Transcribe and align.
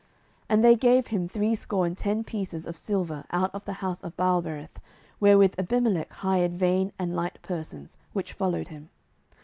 07:009:004 0.01 0.09
And 0.49 0.65
they 0.65 0.75
gave 0.75 1.07
him 1.07 1.27
threescore 1.29 1.85
and 1.85 1.95
ten 1.95 2.23
pieces 2.23 2.65
of 2.65 2.75
silver 2.75 3.23
out 3.29 3.53
of 3.53 3.65
the 3.65 3.73
house 3.85 4.03
of 4.03 4.17
Baalberith, 4.17 4.79
wherewith 5.19 5.53
Abimelech 5.59 6.11
hired 6.11 6.53
vain 6.57 6.91
and 6.97 7.15
light 7.15 7.37
persons, 7.43 7.99
which 8.11 8.33
followed 8.33 8.69
him. 8.69 8.89